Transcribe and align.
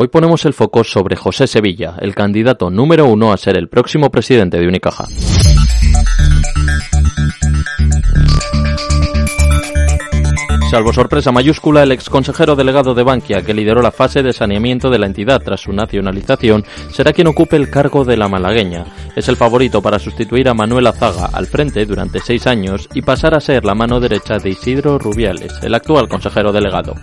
Hoy 0.00 0.06
ponemos 0.06 0.44
el 0.44 0.54
foco 0.54 0.84
sobre 0.84 1.16
José 1.16 1.48
Sevilla, 1.48 1.96
el 2.00 2.14
candidato 2.14 2.70
número 2.70 3.06
uno 3.06 3.32
a 3.32 3.36
ser 3.36 3.58
el 3.58 3.68
próximo 3.68 4.10
presidente 4.10 4.56
de 4.56 4.68
Unicaja. 4.68 5.06
Salvo 10.70 10.92
sorpresa 10.92 11.32
mayúscula, 11.32 11.82
el 11.82 11.90
ex 11.90 12.08
consejero 12.08 12.54
delegado 12.54 12.94
de 12.94 13.02
Bankia, 13.02 13.42
que 13.42 13.54
lideró 13.54 13.82
la 13.82 13.90
fase 13.90 14.22
de 14.22 14.32
saneamiento 14.32 14.88
de 14.88 15.00
la 15.00 15.06
entidad 15.06 15.42
tras 15.42 15.62
su 15.62 15.72
nacionalización, 15.72 16.64
será 16.92 17.12
quien 17.12 17.26
ocupe 17.26 17.56
el 17.56 17.68
cargo 17.68 18.04
de 18.04 18.16
la 18.16 18.28
malagueña. 18.28 18.84
Es 19.16 19.28
el 19.28 19.36
favorito 19.36 19.82
para 19.82 19.98
sustituir 19.98 20.48
a 20.48 20.54
Manuel 20.54 20.86
Azaga 20.86 21.30
al 21.32 21.48
frente 21.48 21.84
durante 21.86 22.20
seis 22.20 22.46
años 22.46 22.88
y 22.94 23.02
pasar 23.02 23.34
a 23.34 23.40
ser 23.40 23.64
la 23.64 23.74
mano 23.74 23.98
derecha 23.98 24.38
de 24.38 24.50
Isidro 24.50 24.96
Rubiales, 24.96 25.54
el 25.62 25.74
actual 25.74 26.06
consejero 26.06 26.52
delegado. 26.52 26.94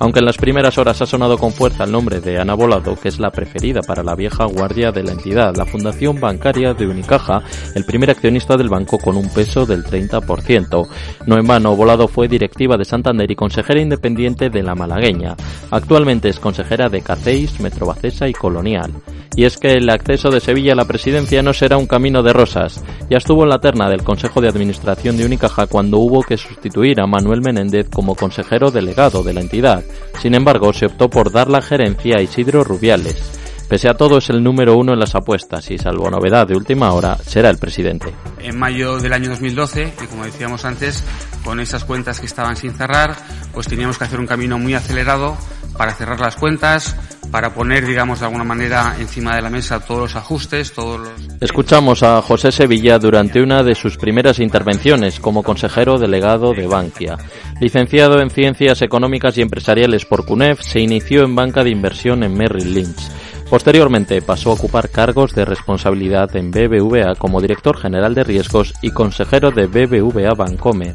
Aunque 0.00 0.18
en 0.18 0.26
las 0.26 0.36
primeras 0.36 0.76
horas 0.76 1.00
ha 1.00 1.06
sonado 1.06 1.38
con 1.38 1.52
fuerza 1.52 1.84
el 1.84 1.92
nombre 1.92 2.20
de 2.20 2.38
Ana 2.38 2.54
Volado, 2.54 2.96
que 2.96 3.08
es 3.08 3.20
la 3.20 3.30
preferida 3.30 3.80
para 3.80 4.02
la 4.02 4.14
vieja 4.14 4.44
guardia 4.46 4.90
de 4.90 5.02
la 5.02 5.12
entidad, 5.12 5.54
la 5.56 5.66
Fundación 5.66 6.20
Bancaria 6.20 6.74
de 6.74 6.86
Unicaja, 6.86 7.42
el 7.74 7.84
primer 7.84 8.10
accionista 8.10 8.56
del 8.56 8.68
banco 8.68 8.98
con 8.98 9.16
un 9.16 9.28
peso 9.28 9.64
del 9.66 9.84
30%. 9.84 10.88
No 11.26 11.38
en 11.38 11.46
vano, 11.46 11.76
Volado 11.76 12.08
fue 12.08 12.28
directiva 12.28 12.76
de 12.76 12.84
Santa 12.84 13.04
y 13.28 13.36
consejera 13.36 13.80
independiente 13.80 14.48
de 14.48 14.62
la 14.62 14.74
malagueña. 14.74 15.36
Actualmente 15.70 16.28
es 16.28 16.40
consejera 16.40 16.88
de 16.88 17.02
Caceis, 17.02 17.60
Metrobacesa 17.60 18.26
y 18.28 18.32
Colonial. 18.32 18.92
Y 19.36 19.44
es 19.44 19.56
que 19.58 19.72
el 19.72 19.90
acceso 19.90 20.30
de 20.30 20.40
Sevilla 20.40 20.72
a 20.72 20.76
la 20.76 20.84
presidencia 20.84 21.42
no 21.42 21.52
será 21.52 21.76
un 21.76 21.86
camino 21.86 22.22
de 22.22 22.32
rosas. 22.32 22.82
Ya 23.10 23.18
estuvo 23.18 23.42
en 23.42 23.48
la 23.48 23.60
terna 23.60 23.88
del 23.88 24.04
Consejo 24.04 24.40
de 24.40 24.48
Administración 24.48 25.16
de 25.16 25.26
Unicaja 25.26 25.66
cuando 25.66 25.98
hubo 25.98 26.22
que 26.22 26.36
sustituir 26.36 27.00
a 27.00 27.06
Manuel 27.06 27.40
Menéndez 27.42 27.88
como 27.88 28.14
consejero 28.14 28.70
delegado 28.70 29.22
de 29.22 29.34
la 29.34 29.40
entidad. 29.40 29.82
Sin 30.20 30.34
embargo, 30.34 30.72
se 30.72 30.86
optó 30.86 31.10
por 31.10 31.32
dar 31.32 31.50
la 31.50 31.62
gerencia 31.62 32.16
a 32.18 32.22
Isidro 32.22 32.62
Rubiales. 32.62 33.40
Pese 33.68 33.88
a 33.88 33.94
todo, 33.94 34.18
es 34.18 34.28
el 34.28 34.42
número 34.42 34.76
uno 34.76 34.92
en 34.92 35.00
las 35.00 35.14
apuestas 35.14 35.70
y, 35.70 35.78
salvo 35.78 36.10
novedad 36.10 36.46
de 36.46 36.54
última 36.54 36.92
hora, 36.92 37.16
será 37.16 37.48
el 37.48 37.56
presidente. 37.56 38.14
En 38.38 38.58
mayo 38.58 38.98
del 38.98 39.12
año 39.12 39.30
2012, 39.30 39.94
y 40.02 40.06
como 40.06 40.24
decíamos 40.24 40.64
antes, 40.66 41.02
con 41.42 41.60
esas 41.60 41.84
cuentas 41.84 42.20
que 42.20 42.26
estaban 42.26 42.56
sin 42.56 42.74
cerrar, 42.74 43.16
pues 43.52 43.66
teníamos 43.66 43.96
que 43.96 44.04
hacer 44.04 44.20
un 44.20 44.26
camino 44.26 44.58
muy 44.58 44.74
acelerado 44.74 45.36
para 45.76 45.94
cerrar 45.94 46.20
las 46.20 46.36
cuentas, 46.36 46.94
para 47.30 47.52
poner, 47.52 47.86
digamos, 47.86 48.20
de 48.20 48.26
alguna 48.26 48.44
manera 48.44 48.96
encima 48.98 49.34
de 49.36 49.42
la 49.42 49.50
mesa 49.50 49.80
todos 49.80 50.00
los 50.00 50.16
ajustes, 50.16 50.72
todos 50.72 51.00
los... 51.00 51.12
Escuchamos 51.40 52.02
a 52.02 52.20
José 52.22 52.52
Sevilla 52.52 52.98
durante 52.98 53.42
una 53.42 53.62
de 53.62 53.74
sus 53.74 53.96
primeras 53.96 54.38
intervenciones 54.38 55.20
como 55.20 55.42
consejero 55.42 55.98
delegado 55.98 56.52
de 56.52 56.66
Bankia. 56.66 57.16
Licenciado 57.60 58.20
en 58.20 58.30
Ciencias 58.30 58.82
Económicas 58.82 59.36
y 59.38 59.42
Empresariales 59.42 60.04
por 60.04 60.24
CUNEF, 60.24 60.60
se 60.60 60.80
inició 60.80 61.22
en 61.24 61.34
banca 61.34 61.64
de 61.64 61.70
inversión 61.70 62.22
en 62.22 62.34
Merrill 62.34 62.74
Lynch. 62.74 63.10
Posteriormente 63.48 64.22
pasó 64.22 64.50
a 64.50 64.54
ocupar 64.54 64.90
cargos 64.90 65.34
de 65.34 65.44
responsabilidad 65.44 66.34
en 66.34 66.50
BBVA 66.50 67.14
como 67.16 67.40
director 67.40 67.76
general 67.76 68.14
de 68.14 68.24
riesgos 68.24 68.74
y 68.80 68.90
consejero 68.90 69.50
de 69.50 69.66
BBVA 69.66 70.34
Bancomer. 70.34 70.94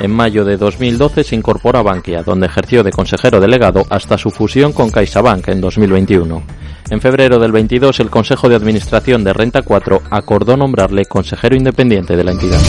En 0.00 0.10
mayo 0.10 0.44
de 0.44 0.56
2012 0.56 1.24
se 1.24 1.36
incorporó 1.36 1.78
a 1.78 1.82
Bankia, 1.82 2.22
donde 2.22 2.46
ejerció 2.46 2.82
de 2.82 2.92
consejero 2.92 3.40
delegado 3.40 3.84
hasta 3.88 4.18
su 4.18 4.30
fusión 4.30 4.72
con 4.72 4.90
CaixaBank 4.90 5.48
en 5.48 5.60
2021. 5.60 6.42
En 6.90 7.00
febrero 7.00 7.38
del 7.38 7.52
22, 7.52 8.00
el 8.00 8.10
Consejo 8.10 8.48
de 8.48 8.56
Administración 8.56 9.24
de 9.24 9.32
Renta 9.32 9.62
4 9.62 10.02
acordó 10.10 10.56
nombrarle 10.56 11.06
consejero 11.06 11.56
independiente 11.56 12.16
de 12.16 12.24
la 12.24 12.32
entidad. 12.32 12.60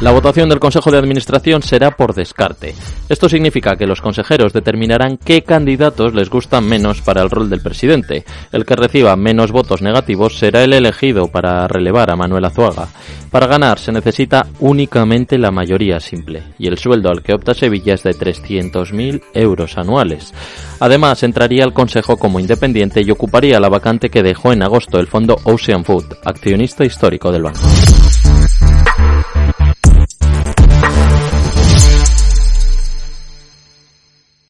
La 0.00 0.12
votación 0.12 0.48
del 0.48 0.60
Consejo 0.60 0.90
de 0.90 0.96
Administración 0.96 1.62
será 1.62 1.90
por 1.90 2.14
descarte. 2.14 2.74
Esto 3.10 3.28
significa 3.28 3.76
que 3.76 3.86
los 3.86 4.00
consejeros 4.00 4.54
determinarán 4.54 5.18
qué 5.18 5.42
candidatos 5.42 6.14
les 6.14 6.30
gustan 6.30 6.64
menos 6.64 7.02
para 7.02 7.20
el 7.20 7.28
rol 7.28 7.50
del 7.50 7.60
presidente. 7.60 8.24
El 8.50 8.64
que 8.64 8.76
reciba 8.76 9.14
menos 9.16 9.52
votos 9.52 9.82
negativos 9.82 10.38
será 10.38 10.64
el 10.64 10.72
elegido 10.72 11.28
para 11.28 11.68
relevar 11.68 12.10
a 12.10 12.16
Manuel 12.16 12.46
Azuaga. 12.46 12.88
Para 13.30 13.46
ganar 13.46 13.78
se 13.78 13.92
necesita 13.92 14.46
únicamente 14.60 15.36
la 15.36 15.50
mayoría 15.50 16.00
simple, 16.00 16.44
y 16.58 16.68
el 16.68 16.78
sueldo 16.78 17.10
al 17.10 17.22
que 17.22 17.34
opta 17.34 17.52
Sevilla 17.52 17.92
es 17.92 18.02
de 18.02 18.12
300.000 18.12 19.22
euros 19.34 19.76
anuales. 19.76 20.32
Además, 20.80 21.22
entraría 21.24 21.62
al 21.62 21.74
Consejo 21.74 22.16
como 22.16 22.40
independiente 22.40 23.02
y 23.04 23.10
ocuparía 23.10 23.60
la 23.60 23.68
vacante 23.68 24.08
que 24.08 24.22
dejó 24.22 24.50
en 24.54 24.62
agosto 24.62 24.98
el 24.98 25.08
fondo 25.08 25.36
Ocean 25.44 25.84
Food, 25.84 26.06
accionista 26.24 26.86
histórico 26.86 27.30
del 27.30 27.42
banco. 27.42 27.60